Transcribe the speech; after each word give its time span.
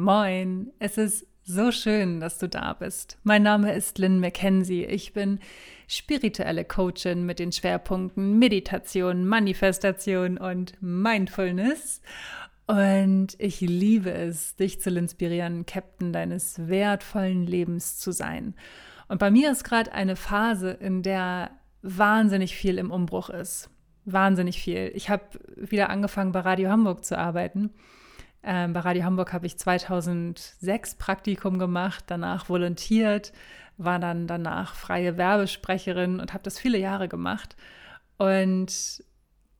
Moin, 0.00 0.72
es 0.78 0.96
ist 0.96 1.26
so 1.44 1.70
schön, 1.70 2.20
dass 2.20 2.38
du 2.38 2.48
da 2.48 2.72
bist. 2.72 3.18
Mein 3.22 3.42
Name 3.42 3.74
ist 3.74 3.98
Lynn 3.98 4.18
McKenzie. 4.18 4.86
Ich 4.86 5.12
bin 5.12 5.40
spirituelle 5.88 6.64
Coachin 6.64 7.26
mit 7.26 7.38
den 7.38 7.52
Schwerpunkten 7.52 8.38
Meditation, 8.38 9.26
Manifestation 9.26 10.38
und 10.38 10.72
Mindfulness. 10.80 12.00
Und 12.66 13.36
ich 13.36 13.60
liebe 13.60 14.10
es, 14.10 14.56
dich 14.56 14.80
zu 14.80 14.88
inspirieren, 14.88 15.66
Captain 15.66 16.14
deines 16.14 16.66
wertvollen 16.66 17.44
Lebens 17.44 17.98
zu 17.98 18.10
sein. 18.10 18.54
Und 19.08 19.18
bei 19.18 19.30
mir 19.30 19.50
ist 19.52 19.64
gerade 19.64 19.92
eine 19.92 20.16
Phase, 20.16 20.70
in 20.70 21.02
der 21.02 21.50
wahnsinnig 21.82 22.56
viel 22.56 22.78
im 22.78 22.90
Umbruch 22.90 23.28
ist. 23.28 23.68
Wahnsinnig 24.06 24.62
viel. 24.62 24.92
Ich 24.94 25.10
habe 25.10 25.24
wieder 25.56 25.90
angefangen, 25.90 26.32
bei 26.32 26.40
Radio 26.40 26.70
Hamburg 26.70 27.04
zu 27.04 27.18
arbeiten. 27.18 27.74
Ähm, 28.42 28.72
bei 28.72 28.80
Radio 28.80 29.04
Hamburg 29.04 29.32
habe 29.32 29.46
ich 29.46 29.58
2006 29.58 30.94
Praktikum 30.94 31.58
gemacht, 31.58 32.04
danach 32.06 32.48
volontiert, 32.48 33.32
war 33.76 33.98
dann 33.98 34.26
danach 34.26 34.74
freie 34.74 35.16
Werbesprecherin 35.16 36.20
und 36.20 36.32
habe 36.32 36.42
das 36.42 36.58
viele 36.58 36.78
Jahre 36.78 37.08
gemacht. 37.08 37.56
Und 38.16 39.04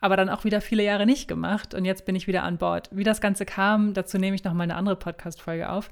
aber 0.03 0.17
dann 0.17 0.31
auch 0.31 0.45
wieder 0.45 0.63
viele 0.63 0.83
Jahre 0.83 1.05
nicht 1.05 1.29
gemacht 1.29 1.75
und 1.75 1.85
jetzt 1.85 2.07
bin 2.07 2.17
ich 2.17 2.27
wieder 2.27 2.43
an 2.43 2.57
Bord. 2.57 2.89
Wie 2.91 3.05
das 3.05 3.21
Ganze 3.21 3.45
kam, 3.45 3.93
dazu 3.93 4.17
nehme 4.17 4.35
ich 4.35 4.45
noch 4.45 4.55
mal 4.55 4.63
eine 4.63 4.77
andere 4.77 4.97
Podcast-Folge 4.97 5.69
auf. 5.69 5.91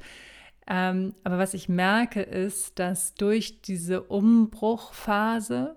Ähm, 0.67 1.15
aber 1.25 1.39
was 1.39 1.53
ich 1.53 1.69
merke, 1.69 2.23
ist, 2.23 2.79
dass 2.79 3.15
durch 3.15 3.61
diese 3.61 4.03
Umbruchphase 4.03 5.77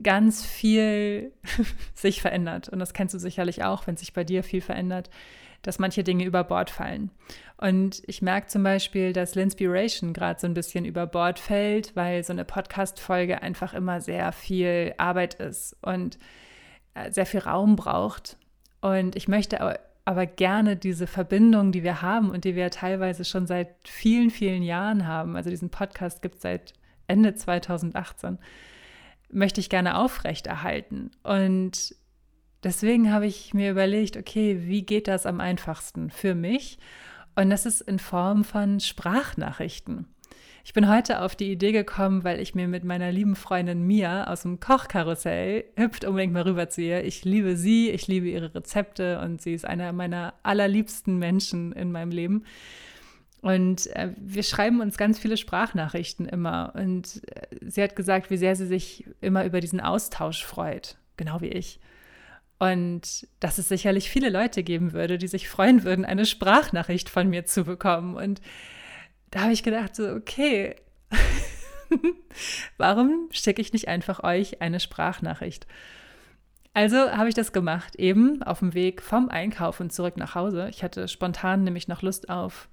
ganz 0.00 0.44
viel 0.44 1.32
sich 1.94 2.22
verändert. 2.22 2.68
Und 2.68 2.78
das 2.78 2.92
kennst 2.92 3.14
du 3.14 3.18
sicherlich 3.18 3.64
auch, 3.64 3.86
wenn 3.88 3.96
sich 3.96 4.12
bei 4.12 4.22
dir 4.22 4.44
viel 4.44 4.60
verändert 4.60 5.10
dass 5.62 5.78
manche 5.78 6.04
Dinge 6.04 6.24
über 6.24 6.44
Bord 6.44 6.70
fallen. 6.70 7.10
Und 7.56 8.02
ich 8.06 8.22
merke 8.22 8.46
zum 8.46 8.62
Beispiel, 8.62 9.12
dass 9.12 9.34
Linspiration 9.34 10.12
gerade 10.12 10.38
so 10.40 10.46
ein 10.46 10.54
bisschen 10.54 10.84
über 10.84 11.06
Bord 11.06 11.38
fällt, 11.38 11.96
weil 11.96 12.22
so 12.22 12.32
eine 12.32 12.44
Podcast-Folge 12.44 13.42
einfach 13.42 13.74
immer 13.74 14.00
sehr 14.00 14.32
viel 14.32 14.94
Arbeit 14.96 15.34
ist 15.34 15.76
und 15.82 16.18
äh, 16.94 17.10
sehr 17.10 17.26
viel 17.26 17.40
Raum 17.40 17.76
braucht. 17.76 18.36
Und 18.80 19.16
ich 19.16 19.26
möchte 19.26 19.60
aber, 19.60 20.26
gerne 20.26 20.76
diese 20.76 21.06
Verbindung, 21.06 21.70
die 21.70 21.82
wir 21.82 22.00
haben 22.00 22.30
und 22.30 22.44
die 22.44 22.54
wir 22.54 22.70
teilweise 22.70 23.26
schon 23.26 23.46
seit 23.46 23.74
vielen, 23.84 24.30
vielen 24.30 24.62
Jahren 24.62 25.06
haben, 25.06 25.36
also 25.36 25.50
diesen 25.50 25.68
Podcast 25.68 26.22
gibt 26.22 26.36
es 26.36 26.42
seit 26.42 26.72
Ende 27.08 27.34
2018, 27.34 28.38
möchte 29.30 29.60
ich 29.60 29.68
gerne 29.68 29.98
aufrechterhalten. 29.98 31.10
Und 31.24 31.94
deswegen 32.64 33.12
habe 33.12 33.26
ich 33.26 33.54
mir 33.54 33.70
überlegt, 33.70 34.16
okay, 34.16 34.62
wie 34.64 34.82
geht 34.82 35.08
das 35.08 35.26
am 35.26 35.40
einfachsten 35.40 36.10
für 36.10 36.34
mich? 36.34 36.78
Und 37.36 37.50
das 37.50 37.66
ist 37.66 37.80
in 37.82 37.98
Form 37.98 38.44
von 38.44 38.80
Sprachnachrichten. 38.80 40.06
Ich 40.64 40.74
bin 40.74 40.86
heute 40.86 41.22
auf 41.22 41.34
die 41.34 41.50
Idee 41.50 41.72
gekommen, 41.72 42.24
weil 42.24 42.40
ich 42.40 42.54
mir 42.54 42.68
mit 42.68 42.84
meiner 42.84 43.10
lieben 43.10 43.36
Freundin 43.36 43.86
Mia 43.86 44.26
aus 44.30 44.42
dem 44.42 44.60
Kochkarussell 44.60 45.64
hüpft 45.78 46.04
unbedingt 46.04 46.34
mal 46.34 46.42
rüber 46.42 46.68
zu 46.68 46.82
ihr. 46.82 47.04
Ich 47.04 47.24
liebe 47.24 47.56
sie, 47.56 47.88
ich 47.88 48.06
liebe 48.06 48.28
ihre 48.28 48.54
Rezepte 48.54 49.18
und 49.20 49.40
sie 49.40 49.54
ist 49.54 49.64
einer 49.64 49.92
meiner 49.94 50.34
allerliebsten 50.42 51.18
Menschen 51.18 51.72
in 51.72 51.90
meinem 51.90 52.10
Leben. 52.10 52.44
Und 53.40 53.86
äh, 53.96 54.12
wir 54.18 54.42
schreiben 54.42 54.80
uns 54.80 54.98
ganz 54.98 55.18
viele 55.18 55.36
Sprachnachrichten 55.36 56.26
immer. 56.26 56.74
Und 56.74 57.22
äh, 57.30 57.46
sie 57.62 57.82
hat 57.82 57.96
gesagt, 57.96 58.30
wie 58.30 58.36
sehr 58.36 58.54
sie 58.54 58.66
sich 58.66 59.06
immer 59.20 59.44
über 59.46 59.60
diesen 59.60 59.80
Austausch 59.80 60.44
freut, 60.44 60.98
genau 61.16 61.40
wie 61.40 61.48
ich. 61.48 61.80
Und 62.58 63.28
dass 63.38 63.58
es 63.58 63.68
sicherlich 63.68 64.10
viele 64.10 64.30
Leute 64.30 64.62
geben 64.62 64.92
würde, 64.92 65.16
die 65.16 65.28
sich 65.28 65.48
freuen 65.48 65.84
würden, 65.84 66.04
eine 66.04 66.26
Sprachnachricht 66.26 67.08
von 67.08 67.28
mir 67.28 67.44
zu 67.44 67.64
bekommen. 67.64 68.16
Und 68.16 68.40
da 69.30 69.42
habe 69.42 69.52
ich 69.52 69.62
gedacht, 69.62 69.94
so, 69.94 70.08
okay, 70.08 70.74
warum 72.76 73.28
schicke 73.30 73.62
ich 73.62 73.72
nicht 73.72 73.88
einfach 73.88 74.24
euch 74.24 74.60
eine 74.60 74.80
Sprachnachricht? 74.80 75.66
Also 76.74 76.96
habe 76.96 77.28
ich 77.28 77.34
das 77.34 77.52
gemacht, 77.52 77.96
eben 77.96 78.42
auf 78.42 78.60
dem 78.60 78.74
Weg 78.74 79.02
vom 79.02 79.28
Einkaufen 79.30 79.90
zurück 79.90 80.16
nach 80.16 80.34
Hause. 80.34 80.68
Ich 80.70 80.82
hatte 80.82 81.08
spontan 81.08 81.64
nämlich 81.64 81.88
noch 81.88 82.02
Lust 82.02 82.28
auf 82.28 82.68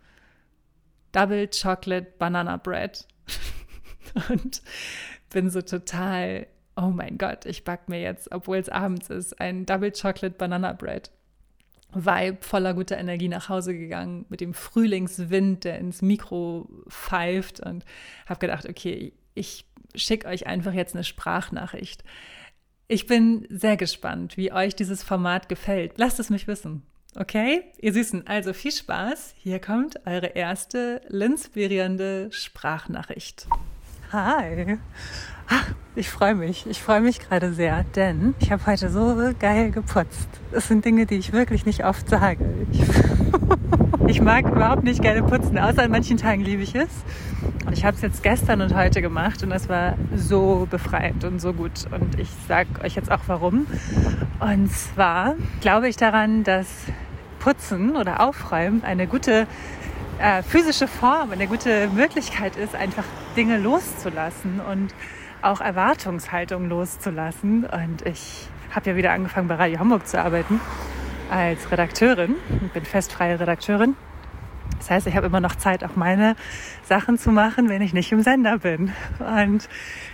Double 1.12 1.48
Chocolate 1.48 2.14
Banana 2.20 2.58
Bread 2.58 3.08
und 4.30 4.62
bin 5.32 5.50
so 5.50 5.62
total 5.62 6.48
oh 6.76 6.92
mein 6.94 7.18
Gott, 7.18 7.46
ich 7.46 7.64
backe 7.64 7.90
mir 7.92 8.02
jetzt, 8.02 8.32
obwohl 8.32 8.58
es 8.58 8.70
abends 8.70 9.10
ist, 9.10 9.40
ein 9.40 9.66
Double 9.66 9.92
Chocolate 9.92 10.36
Banana 10.38 10.74
Bread. 10.74 11.12
Vibe 11.94 12.38
voller 12.42 12.74
guter 12.74 12.98
Energie 12.98 13.30
nach 13.30 13.48
Hause 13.48 13.74
gegangen 13.74 14.26
mit 14.30 14.42
dem 14.42 14.54
Frühlingswind, 14.54 15.64
der 15.64 15.80
ins 15.80 16.02
Mikro 16.02 16.68
pfeift 16.90 17.62
und 17.62 17.86
habe 18.26 18.40
gedacht, 18.40 18.68
okay, 18.68 19.14
ich 19.34 19.66
schicke 19.96 20.28
euch 20.28 20.46
einfach 20.46 20.74
jetzt 20.74 20.94
eine 20.94 21.06
Sprachnachricht. 21.06 22.04
Ich 22.88 23.08
bin 23.08 23.48
sehr 23.50 23.78
gespannt, 23.78 24.36
wie 24.36 24.52
euch 24.52 24.76
dieses 24.76 25.04
Format 25.04 25.48
gefällt. 25.48 25.94
Lasst 25.98 26.20
es 26.20 26.30
mich 26.30 26.48
wissen. 26.48 26.84
Okay, 27.16 27.64
ihr 27.80 27.94
Süßen, 27.94 28.28
also 28.28 28.52
viel 28.52 28.74
Spaß. 28.74 29.36
Hier 29.38 29.60
kommt 29.60 30.06
eure 30.06 30.28
erste 30.28 31.02
inspirierende 31.10 32.28
Sprachnachricht. 32.32 33.48
Hi. 34.12 34.78
Ach, 35.50 35.66
ich 35.96 36.10
freue 36.10 36.36
mich. 36.36 36.68
Ich 36.68 36.82
freue 36.82 37.02
mich 37.02 37.20
gerade 37.20 37.54
sehr, 37.54 37.84
denn 37.96 38.36
ich 38.40 38.52
habe 38.52 38.64
heute 38.68 38.90
so 38.90 39.32
geil 39.40 39.72
geputzt. 39.72 40.30
Das 40.52 40.68
sind 40.68 40.86
Dinge, 40.86 41.08
die 41.08 41.16
ich 41.16 41.34
wirklich 41.34 41.66
nicht 41.66 41.84
oft 41.84 42.08
sage. 42.08 42.46
Ich, 42.72 42.84
ich 44.08 44.22
mag 44.22 44.46
überhaupt 44.46 44.84
nicht 44.84 45.02
gerne 45.02 45.24
putzen, 45.24 45.58
außer 45.58 45.84
an 45.84 45.92
manchen 45.92 46.18
Tagen 46.18 46.42
liebe 46.42 46.62
ich 46.62 46.76
es. 46.76 46.90
Und 47.66 47.74
ich 47.74 47.84
habe 47.84 47.96
es 47.96 48.04
jetzt 48.04 48.22
gestern 48.22 48.62
und 48.62 48.76
heute 48.76 49.02
gemacht 49.02 49.42
und 49.42 49.50
das 49.50 49.70
war 49.70 49.98
so 50.16 50.68
befreiend 50.70 51.24
und 51.24 51.40
so 51.40 51.54
gut. 51.54 51.86
Und 51.92 52.20
ich 52.20 52.30
sage 52.48 52.70
euch 52.84 52.96
jetzt 52.96 53.12
auch 53.12 53.22
warum. 53.26 53.66
Und 54.40 54.72
zwar 54.72 55.34
glaube 55.62 55.90
ich 55.90 55.98
daran, 55.98 56.44
dass 56.44 56.68
Putzen 57.40 57.96
oder 57.96 58.20
Aufräumen 58.20 58.84
eine 58.84 59.08
gute 59.08 59.48
äh, 60.20 60.44
physische 60.44 60.88
Form, 60.88 61.32
eine 61.32 61.48
gute 61.48 61.90
Möglichkeit 61.90 62.56
ist, 62.56 62.76
einfach 62.76 63.04
Dinge 63.36 63.58
loszulassen 63.58 64.62
und 64.62 64.94
auch 65.42 65.62
Erwartungshaltung 65.62 66.70
loszulassen. 66.70 67.66
Und 67.66 68.06
ich 68.06 68.48
habe 68.72 68.90
ja 68.90 68.96
wieder 68.96 69.12
angefangen 69.12 69.48
bei 69.48 69.56
Radio 69.56 69.80
Hamburg 69.80 70.08
zu 70.08 70.20
arbeiten 70.20 70.60
als 71.30 71.72
Redakteurin 71.72 72.36
und 72.50 72.74
bin 72.74 72.86
festfreie 72.86 73.40
Redakteurin. 73.40 73.96
Das 74.78 74.90
heißt, 74.90 75.08
ich 75.08 75.16
habe 75.16 75.28
immer 75.28 75.40
noch 75.40 75.56
Zeit, 75.56 75.84
auch 75.84 75.96
meine 75.96 76.36
Sachen 76.84 77.18
zu 77.18 77.32
machen, 77.32 77.70
wenn 77.70 77.82
ich 77.82 77.94
nicht 77.94 78.12
im 78.12 78.22
Sender 78.22 78.60
bin. 78.60 78.92
Und 79.20 79.68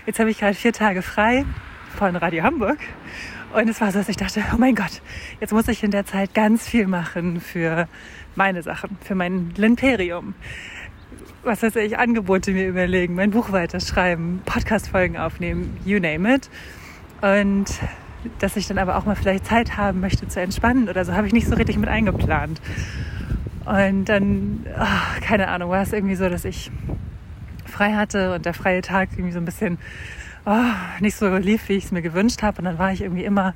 jetzt 0.05 0.19
habe 0.19 0.29
ich 0.29 0.39
gerade 0.39 0.53
vier 0.53 0.73
Tage 0.73 1.01
frei 1.01 1.45
von 1.97 2.15
Radio 2.15 2.43
Hamburg. 2.43 2.77
Und 3.53 3.69
es 3.69 3.81
war 3.81 3.91
so, 3.91 3.99
dass 3.99 4.09
ich 4.09 4.17
dachte, 4.17 4.41
oh 4.53 4.57
mein 4.57 4.75
Gott, 4.75 5.01
jetzt 5.39 5.51
muss 5.51 5.67
ich 5.67 5.83
in 5.83 5.91
der 5.91 6.05
Zeit 6.05 6.33
ganz 6.33 6.67
viel 6.67 6.87
machen 6.87 7.41
für 7.41 7.87
meine 8.35 8.63
Sachen, 8.63 8.97
für 9.03 9.15
mein 9.15 9.53
Limperium 9.57 10.33
was 11.43 11.63
weiß 11.63 11.75
ich, 11.77 11.97
Angebote 11.97 12.51
mir 12.51 12.67
überlegen, 12.67 13.15
mein 13.15 13.31
Buch 13.31 13.51
weiterschreiben, 13.51 14.41
Podcast-Folgen 14.45 15.17
aufnehmen, 15.17 15.77
you 15.85 15.99
name 15.99 16.35
it. 16.35 16.49
Und 17.21 17.65
dass 18.39 18.55
ich 18.55 18.67
dann 18.67 18.77
aber 18.77 18.97
auch 18.97 19.05
mal 19.05 19.15
vielleicht 19.15 19.45
Zeit 19.45 19.77
haben 19.77 19.99
möchte 19.99 20.27
zu 20.27 20.39
entspannen 20.39 20.89
oder 20.89 21.03
so, 21.03 21.13
habe 21.13 21.27
ich 21.27 21.33
nicht 21.33 21.47
so 21.47 21.55
richtig 21.55 21.77
mit 21.77 21.89
eingeplant. 21.89 22.61
Und 23.65 24.05
dann, 24.05 24.65
oh, 24.77 25.21
keine 25.21 25.47
Ahnung, 25.47 25.69
war 25.71 25.81
es 25.81 25.93
irgendwie 25.93 26.15
so, 26.15 26.29
dass 26.29 26.45
ich 26.45 26.71
frei 27.65 27.93
hatte 27.93 28.35
und 28.35 28.45
der 28.45 28.53
freie 28.53 28.81
Tag 28.81 29.09
irgendwie 29.13 29.31
so 29.31 29.39
ein 29.39 29.45
bisschen 29.45 29.79
oh, 30.45 31.01
nicht 31.01 31.15
so 31.15 31.35
lief, 31.35 31.69
wie 31.69 31.73
ich 31.73 31.85
es 31.85 31.91
mir 31.91 32.01
gewünscht 32.01 32.41
habe. 32.41 32.59
Und 32.59 32.65
dann 32.65 32.77
war 32.77 32.91
ich 32.91 33.01
irgendwie 33.01 33.23
immer 33.25 33.53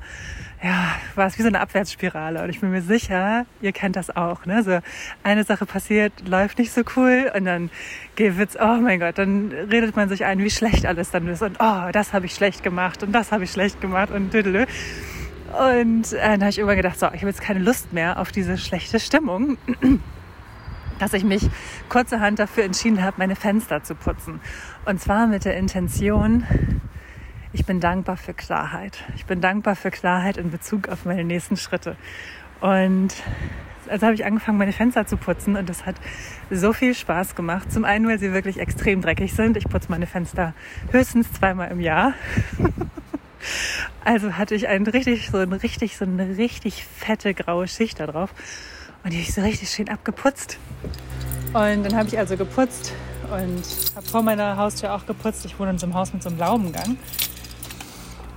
ja, 0.62 0.94
war 1.14 1.26
es 1.26 1.38
wie 1.38 1.42
so 1.42 1.48
eine 1.48 1.60
Abwärtsspirale. 1.60 2.42
Und 2.42 2.48
ich 2.48 2.60
bin 2.60 2.70
mir 2.70 2.82
sicher, 2.82 3.46
ihr 3.60 3.72
kennt 3.72 3.96
das 3.96 4.14
auch. 4.16 4.46
Ne? 4.46 4.62
So 4.62 4.78
eine 5.22 5.44
Sache 5.44 5.66
passiert, 5.66 6.12
läuft 6.26 6.58
nicht 6.58 6.72
so 6.72 6.82
cool 6.96 7.30
und 7.34 7.44
dann 7.44 7.70
wird's, 8.16 8.56
oh 8.58 8.78
mein 8.80 9.00
Gott, 9.00 9.18
dann 9.18 9.52
redet 9.52 9.96
man 9.96 10.08
sich 10.08 10.24
ein, 10.24 10.38
wie 10.38 10.50
schlecht 10.50 10.86
alles 10.86 11.10
dann 11.10 11.28
ist. 11.28 11.42
Und 11.42 11.58
oh, 11.60 11.90
das 11.92 12.12
habe 12.12 12.26
ich 12.26 12.34
schlecht 12.34 12.62
gemacht 12.62 13.02
und 13.02 13.12
das 13.12 13.32
habe 13.32 13.44
ich 13.44 13.52
schlecht 13.52 13.80
gemacht 13.80 14.10
und 14.10 14.32
düdelö. 14.32 14.64
Und 15.72 16.12
äh, 16.12 16.20
dann 16.20 16.40
habe 16.40 16.50
ich 16.50 16.58
immer 16.58 16.74
gedacht, 16.74 16.98
so, 16.98 17.06
ich 17.08 17.20
habe 17.20 17.28
jetzt 17.28 17.40
keine 17.40 17.60
Lust 17.60 17.92
mehr 17.92 18.18
auf 18.18 18.32
diese 18.32 18.58
schlechte 18.58 18.98
Stimmung. 18.98 19.58
dass 20.98 21.12
ich 21.12 21.24
mich 21.24 21.46
kurzerhand 21.90 22.38
dafür 22.38 22.64
entschieden 22.64 23.02
habe, 23.02 23.16
meine 23.18 23.36
Fenster 23.36 23.82
zu 23.82 23.94
putzen. 23.94 24.40
Und 24.86 24.98
zwar 24.98 25.26
mit 25.26 25.44
der 25.44 25.54
Intention, 25.58 26.46
ich 27.52 27.64
bin 27.64 27.80
dankbar 27.80 28.16
für 28.16 28.34
Klarheit. 28.34 29.04
Ich 29.14 29.26
bin 29.26 29.40
dankbar 29.40 29.76
für 29.76 29.90
Klarheit 29.90 30.36
in 30.36 30.50
Bezug 30.50 30.88
auf 30.88 31.04
meine 31.04 31.24
nächsten 31.24 31.56
Schritte. 31.56 31.96
Und 32.60 33.14
also 33.88 34.06
habe 34.06 34.14
ich 34.14 34.24
angefangen, 34.24 34.58
meine 34.58 34.72
Fenster 34.72 35.06
zu 35.06 35.16
putzen 35.16 35.56
und 35.56 35.68
das 35.68 35.86
hat 35.86 35.96
so 36.50 36.72
viel 36.72 36.94
Spaß 36.94 37.34
gemacht. 37.34 37.72
Zum 37.72 37.84
einen, 37.84 38.06
weil 38.06 38.18
sie 38.18 38.32
wirklich 38.32 38.58
extrem 38.58 39.00
dreckig 39.00 39.34
sind. 39.34 39.56
Ich 39.56 39.68
putze 39.68 39.90
meine 39.90 40.06
Fenster 40.06 40.54
höchstens 40.90 41.32
zweimal 41.32 41.70
im 41.70 41.80
Jahr. 41.80 42.14
also 44.04 44.32
hatte 44.32 44.54
ich 44.54 44.68
einen 44.68 44.86
richtig, 44.86 45.30
so 45.30 45.38
eine 45.38 45.62
richtig, 45.62 45.96
so 45.96 46.04
eine 46.04 46.36
richtig 46.36 46.84
fette 46.84 47.34
graue 47.34 47.68
Schicht 47.68 48.00
da 48.00 48.06
drauf 48.06 48.30
und 49.04 49.12
die 49.12 49.18
habe 49.18 49.28
ich 49.28 49.34
so 49.34 49.40
richtig 49.40 49.70
schön 49.70 49.88
abgeputzt. 49.88 50.58
Und 51.52 51.84
dann 51.84 51.96
habe 51.96 52.08
ich 52.08 52.18
also 52.18 52.36
geputzt 52.36 52.92
und 53.30 53.62
habe 53.94 54.06
vor 54.06 54.22
meiner 54.22 54.56
Haustür 54.56 54.92
auch 54.92 55.06
geputzt. 55.06 55.44
Ich 55.44 55.58
wohne 55.58 55.70
in 55.70 55.78
so 55.78 55.86
einem 55.86 55.94
Haus 55.94 56.12
mit 56.12 56.22
so 56.22 56.28
einem 56.28 56.38
Laubengang. 56.38 56.98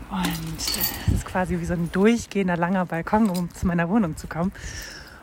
Und 0.10 0.58
es 0.58 1.14
ist 1.14 1.26
quasi 1.26 1.60
wie 1.60 1.66
so 1.66 1.74
ein 1.74 1.92
durchgehender 1.92 2.58
langer 2.58 2.86
Balkon, 2.86 3.30
um 3.30 3.54
zu 3.54 3.68
meiner 3.68 3.90
Wohnung 3.90 4.18
zu 4.18 4.28
kommen. 4.28 4.52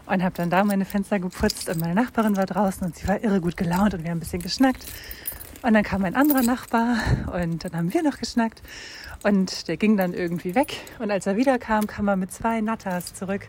Und 0.07 0.23
habe 0.23 0.35
dann 0.37 0.51
da 0.51 0.63
meine 0.63 0.85
Fenster 0.85 1.19
geputzt 1.19 1.69
und 1.69 1.81
meine 1.81 1.95
Nachbarin 1.95 2.37
war 2.37 2.47
draußen 2.47 2.87
und 2.87 2.97
sie 2.97 3.09
war 3.09 3.23
irre 3.25 3.41
gut 3.41 3.57
gelaunt 3.57 3.95
und 3.95 4.05
wir 4.05 4.11
haben 4.11 4.19
ein 4.19 4.21
bisschen 4.21 4.43
geschnackt. 4.43 4.87
Und 5.63 5.75
dann 5.75 5.83
kam 5.83 6.05
ein 6.05 6.15
anderer 6.15 6.43
Nachbar 6.43 6.99
und 7.33 7.65
dann 7.65 7.77
haben 7.77 7.93
wir 7.93 8.05
noch 8.05 8.19
geschnackt. 8.19 8.63
Und 9.25 9.67
der 9.67 9.77
ging 9.77 9.97
dann 9.97 10.13
irgendwie 10.13 10.55
weg. 10.55 10.77
Und 11.01 11.11
als 11.11 11.27
er 11.27 11.37
wiederkam, 11.37 11.89
kam 11.89 12.07
er 12.07 12.15
mit 12.15 12.33
zwei 12.33 12.61
Nattas 12.61 13.15
zurück. 13.15 13.49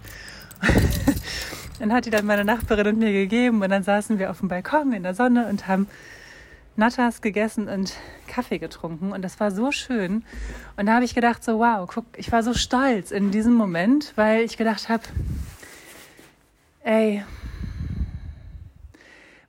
dann 1.80 1.94
hat 1.94 2.06
die 2.06 2.10
dann 2.10 2.26
meine 2.26 2.44
Nachbarin 2.44 2.88
und 2.88 2.98
mir 2.98 3.12
gegeben. 3.12 3.62
Und 3.62 3.70
dann 3.70 3.84
saßen 3.84 4.18
wir 4.18 4.32
auf 4.32 4.40
dem 4.40 4.48
Balkon 4.48 4.94
in 4.94 5.04
der 5.04 5.14
Sonne 5.14 5.46
und 5.46 5.68
haben 5.68 5.88
Nattas 6.78 7.22
gegessen 7.22 7.68
und 7.68 7.94
Kaffee 8.28 8.60
getrunken. 8.60 9.12
Und 9.12 9.24
das 9.24 9.40
war 9.40 9.52
so 9.52 9.72
schön. 9.72 10.24
Und 10.78 10.86
da 10.86 10.94
habe 10.94 11.06
ich 11.06 11.16
gedacht, 11.16 11.44
so 11.44 11.60
wow, 11.60 11.90
guck, 11.92 12.06
ich 12.16 12.32
war 12.32 12.44
so 12.44 12.54
stolz 12.54 13.12
in 13.12 13.32
diesem 13.32 13.54
Moment, 13.54 14.14
weil 14.16 14.44
ich 14.44 14.58
gedacht 14.58 14.88
habe, 14.88 15.04
ey, 16.84 17.24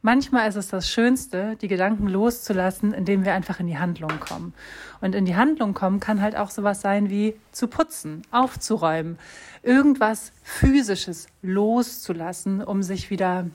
Manchmal 0.01 0.49
ist 0.49 0.55
es 0.55 0.69
das 0.69 0.89
Schönste, 0.89 1.57
die 1.61 1.67
Gedanken 1.67 2.07
loszulassen, 2.07 2.95
indem 2.95 3.25
wir 3.25 3.35
einfach 3.35 3.59
in 3.59 3.67
die 3.67 3.79
Handlung 3.79 4.21
kommen. 4.21 4.55
Und 5.01 5.15
in 5.15 5.25
die 5.25 5.35
Handlung 5.35 5.75
kommen 5.75 5.99
kann 5.99 6.23
halt 6.23 6.37
auch 6.37 6.51
sowas 6.51 6.81
sein 6.81 7.11
wie 7.11 7.35
zu 7.51 7.67
putzen, 7.67 8.23
aufzuräumen, 8.31 9.19
irgendwas 9.63 10.33
Physisches 10.45 11.27
loszulassen, 11.43 12.63
um 12.63 12.85
sich 12.85 13.11
wieder, 13.11 13.49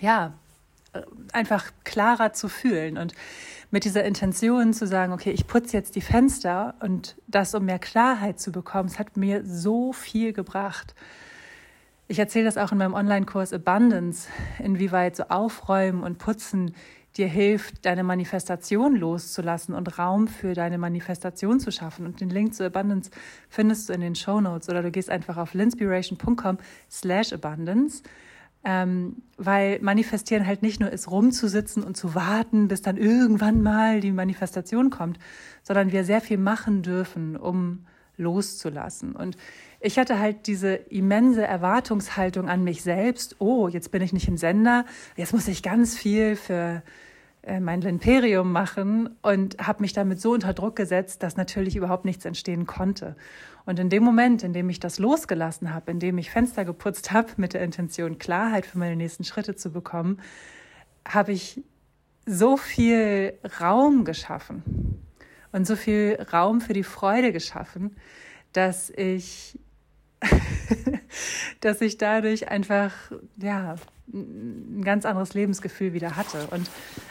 ja, 0.00 0.32
einfach 1.32 1.70
klarer 1.84 2.32
zu 2.32 2.48
fühlen 2.48 2.98
und 2.98 3.14
mit 3.70 3.84
dieser 3.84 4.04
Intention 4.04 4.74
zu 4.74 4.86
sagen, 4.86 5.12
okay, 5.12 5.30
ich 5.30 5.46
putze 5.46 5.76
jetzt 5.76 5.96
die 5.96 6.02
Fenster 6.02 6.74
und 6.80 7.16
das, 7.26 7.54
um 7.54 7.64
mehr 7.64 7.78
Klarheit 7.78 8.38
zu 8.38 8.52
bekommen, 8.52 8.88
es 8.88 8.98
hat 8.98 9.16
mir 9.16 9.44
so 9.46 9.92
viel 9.92 10.32
gebracht. 10.32 10.94
Ich 12.08 12.18
erzähle 12.18 12.44
das 12.44 12.58
auch 12.58 12.72
in 12.72 12.78
meinem 12.78 12.92
Online-Kurs 12.92 13.54
Abundance, 13.54 14.28
inwieweit 14.58 15.16
so 15.16 15.24
Aufräumen 15.24 16.02
und 16.02 16.18
Putzen 16.18 16.74
dir 17.16 17.28
hilft, 17.28 17.84
deine 17.84 18.04
Manifestation 18.04 18.96
loszulassen 18.96 19.74
und 19.74 19.98
Raum 19.98 20.28
für 20.28 20.54
deine 20.54 20.78
Manifestation 20.78 21.60
zu 21.60 21.70
schaffen. 21.70 22.06
Und 22.06 22.20
den 22.20 22.30
Link 22.30 22.54
zu 22.54 22.64
Abundance 22.64 23.10
findest 23.48 23.88
du 23.88 23.92
in 23.92 24.00
den 24.00 24.14
Show 24.14 24.40
Notes 24.40 24.68
oder 24.68 24.82
du 24.82 24.90
gehst 24.90 25.10
einfach 25.10 25.36
auf 25.36 25.54
linspiration.com 25.54 26.58
slash 26.90 27.32
abundance. 27.32 28.02
Ähm, 28.64 29.22
weil 29.36 29.80
manifestieren 29.80 30.46
halt 30.46 30.62
nicht 30.62 30.78
nur 30.78 30.90
ist, 30.90 31.10
rumzusitzen 31.10 31.82
und 31.82 31.96
zu 31.96 32.14
warten, 32.14 32.68
bis 32.68 32.80
dann 32.80 32.96
irgendwann 32.96 33.60
mal 33.60 34.00
die 34.00 34.12
Manifestation 34.12 34.90
kommt, 34.90 35.18
sondern 35.64 35.90
wir 35.90 36.04
sehr 36.04 36.20
viel 36.20 36.38
machen 36.38 36.82
dürfen, 36.82 37.36
um 37.36 37.86
loszulassen. 38.16 39.16
Und 39.16 39.36
ich 39.80 39.98
hatte 39.98 40.18
halt 40.18 40.46
diese 40.46 40.74
immense 40.74 41.44
Erwartungshaltung 41.44 42.48
an 42.48 42.62
mich 42.62 42.82
selbst. 42.82 43.36
Oh, 43.40 43.68
jetzt 43.68 43.90
bin 43.90 44.02
ich 44.02 44.12
nicht 44.12 44.28
im 44.28 44.36
Sender, 44.36 44.84
jetzt 45.16 45.32
muss 45.32 45.48
ich 45.48 45.62
ganz 45.62 45.96
viel 45.96 46.36
für 46.36 46.82
mein 47.60 47.82
Imperium 47.82 48.52
machen 48.52 49.10
und 49.22 49.58
habe 49.58 49.82
mich 49.82 49.92
damit 49.92 50.20
so 50.20 50.32
unter 50.32 50.54
Druck 50.54 50.76
gesetzt, 50.76 51.22
dass 51.22 51.36
natürlich 51.36 51.76
überhaupt 51.76 52.04
nichts 52.04 52.24
entstehen 52.24 52.66
konnte. 52.66 53.16
Und 53.64 53.78
in 53.78 53.88
dem 53.88 54.02
Moment, 54.02 54.42
in 54.42 54.52
dem 54.52 54.68
ich 54.70 54.80
das 54.80 54.98
losgelassen 54.98 55.74
habe, 55.74 55.90
in 55.90 55.98
dem 55.98 56.18
ich 56.18 56.30
Fenster 56.30 56.64
geputzt 56.64 57.12
habe 57.12 57.28
mit 57.36 57.54
der 57.54 57.62
Intention, 57.62 58.18
Klarheit 58.18 58.66
für 58.66 58.78
meine 58.78 58.96
nächsten 58.96 59.24
Schritte 59.24 59.56
zu 59.56 59.72
bekommen, 59.72 60.20
habe 61.06 61.32
ich 61.32 61.62
so 62.26 62.56
viel 62.56 63.34
Raum 63.60 64.04
geschaffen 64.04 65.02
und 65.50 65.66
so 65.66 65.74
viel 65.74 66.18
Raum 66.32 66.60
für 66.60 66.72
die 66.72 66.84
Freude 66.84 67.32
geschaffen, 67.32 67.96
dass 68.52 68.90
ich 68.90 69.58
dass 71.60 71.80
ich 71.80 71.98
dadurch 71.98 72.48
einfach, 72.48 72.92
ja, 73.36 73.74
ein 74.12 74.82
ganz 74.84 75.04
anderes 75.04 75.34
Lebensgefühl 75.34 75.92
wieder 75.92 76.16
hatte. 76.16 76.48
Und 76.50 76.68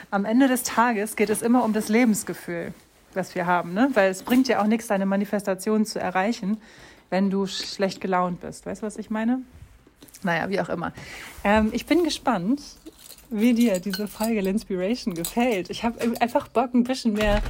am 0.10 0.26
Ende 0.26 0.48
des 0.48 0.64
Tages 0.64 1.16
geht 1.16 1.30
es 1.30 1.42
immer 1.42 1.64
um 1.64 1.74
das 1.74 1.90
Lebensgefühl, 1.90 2.74
das 3.14 3.34
wir 3.36 3.46
haben, 3.46 3.74
ne? 3.74 3.90
Weil 3.94 4.12
es 4.12 4.24
bringt 4.24 4.48
ja 4.48 4.62
auch 4.62 4.68
nichts, 4.68 4.88
deine 4.88 5.06
Manifestation 5.06 5.86
zu 5.86 6.00
erreichen, 6.00 6.58
wenn 7.10 7.30
du 7.30 7.48
schlecht 7.48 8.02
gelaunt 8.02 8.42
bist. 8.42 8.66
Weißt 8.66 8.82
du, 8.82 8.86
was 8.86 8.98
ich 8.98 9.10
meine? 9.10 9.42
Naja, 10.24 10.50
wie 10.50 10.60
auch 10.62 10.70
immer. 10.70 10.94
Ähm, 11.44 11.70
ich 11.72 11.86
bin 11.86 12.04
gespannt, 12.04 12.62
wie 13.30 13.54
dir 13.54 13.80
diese 13.80 14.08
Folge 14.08 14.40
Inspiration 14.42 15.14
gefällt. 15.14 15.70
Ich 15.70 15.84
habe 15.84 16.00
einfach 16.20 16.48
Bock, 16.50 16.74
ein 16.74 16.84
bisschen 16.84 17.14
mehr 17.14 17.42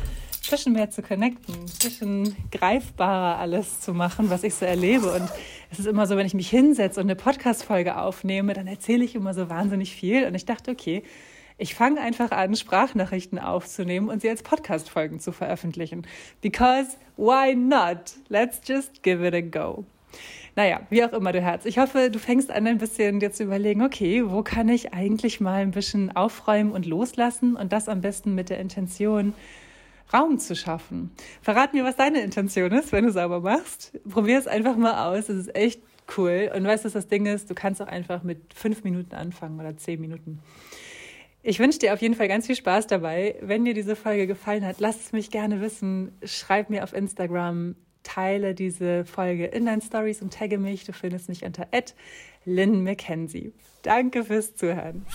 bisschen 0.51 0.73
mehr 0.73 0.89
zu 0.89 1.01
connecten, 1.01 1.55
ein 1.55 1.65
bisschen 1.83 2.35
greifbarer 2.51 3.39
alles 3.39 3.79
zu 3.79 3.93
machen, 3.93 4.29
was 4.29 4.43
ich 4.43 4.53
so 4.53 4.65
erlebe. 4.65 5.11
Und 5.11 5.29
es 5.71 5.79
ist 5.79 5.87
immer 5.87 6.05
so, 6.05 6.17
wenn 6.17 6.27
ich 6.27 6.33
mich 6.33 6.49
hinsetze 6.49 6.99
und 6.99 7.07
eine 7.07 7.15
Podcast-Folge 7.15 7.97
aufnehme, 7.97 8.53
dann 8.53 8.67
erzähle 8.67 9.03
ich 9.03 9.15
immer 9.15 9.33
so 9.33 9.49
wahnsinnig 9.49 9.95
viel. 9.95 10.25
Und 10.25 10.35
ich 10.35 10.45
dachte, 10.45 10.69
okay, 10.69 11.03
ich 11.57 11.75
fange 11.75 12.01
einfach 12.01 12.31
an, 12.31 12.55
Sprachnachrichten 12.55 13.39
aufzunehmen 13.39 14.09
und 14.09 14.21
sie 14.21 14.29
als 14.29 14.43
Podcast-Folgen 14.43 15.19
zu 15.19 15.31
veröffentlichen. 15.31 16.05
Because 16.41 16.97
why 17.17 17.55
not? 17.55 18.13
Let's 18.29 18.61
just 18.65 19.03
give 19.03 19.25
it 19.25 19.33
a 19.33 19.41
go. 19.41 19.85
Naja, 20.55 20.81
wie 20.89 21.03
auch 21.05 21.13
immer 21.13 21.31
du 21.31 21.39
Herz. 21.39 21.65
Ich 21.65 21.77
hoffe, 21.77 22.09
du 22.11 22.19
fängst 22.19 22.51
an, 22.51 22.67
ein 22.67 22.77
bisschen 22.77 23.19
dir 23.19 23.31
zu 23.31 23.43
überlegen, 23.43 23.83
okay, 23.83 24.29
wo 24.29 24.43
kann 24.43 24.67
ich 24.67 24.93
eigentlich 24.93 25.39
mal 25.39 25.61
ein 25.61 25.71
bisschen 25.71 26.13
aufräumen 26.13 26.73
und 26.73 26.85
loslassen 26.85 27.55
und 27.55 27.71
das 27.71 27.87
am 27.87 28.01
besten 28.01 28.35
mit 28.35 28.49
der 28.49 28.59
Intention, 28.59 29.33
Raum 30.13 30.39
zu 30.39 30.55
schaffen. 30.55 31.11
Verrat 31.41 31.73
mir, 31.73 31.83
was 31.83 31.95
deine 31.95 32.21
Intention 32.21 32.71
ist, 32.71 32.91
wenn 32.91 33.05
du 33.05 33.11
sauber 33.11 33.39
machst. 33.39 33.99
Probier 34.09 34.39
es 34.39 34.47
einfach 34.47 34.75
mal 34.75 35.09
aus. 35.09 35.29
Es 35.29 35.47
ist 35.47 35.55
echt 35.55 35.81
cool. 36.17 36.51
Und 36.55 36.65
weißt 36.65 36.83
du, 36.83 36.87
was 36.87 36.93
das 36.93 37.07
Ding 37.07 37.25
ist? 37.25 37.49
Du 37.49 37.55
kannst 37.55 37.81
auch 37.81 37.87
einfach 37.87 38.23
mit 38.23 38.53
fünf 38.53 38.83
Minuten 38.83 39.15
anfangen 39.15 39.59
oder 39.59 39.75
zehn 39.77 40.01
Minuten. 40.01 40.39
Ich 41.43 41.59
wünsche 41.59 41.79
dir 41.79 41.93
auf 41.93 42.01
jeden 42.01 42.13
Fall 42.13 42.27
ganz 42.27 42.45
viel 42.45 42.55
Spaß 42.55 42.87
dabei. 42.87 43.35
Wenn 43.41 43.65
dir 43.65 43.73
diese 43.73 43.95
Folge 43.95 44.27
gefallen 44.27 44.65
hat, 44.65 44.79
lass 44.79 44.99
es 44.99 45.11
mich 45.11 45.31
gerne 45.31 45.59
wissen. 45.59 46.11
Schreib 46.23 46.69
mir 46.69 46.83
auf 46.83 46.93
Instagram, 46.93 47.75
teile 48.03 48.53
diese 48.53 49.05
Folge 49.05 49.45
in 49.45 49.65
deinen 49.65 49.81
Stories 49.81 50.21
und 50.21 50.33
tagge 50.33 50.59
mich. 50.59 50.85
Du 50.85 50.93
findest 50.93 51.29
mich 51.29 51.43
unter 51.43 51.67
Lynn 52.45 52.83
McKenzie. 52.83 53.53
Danke 53.81 54.23
fürs 54.23 54.55
Zuhören. 54.55 55.05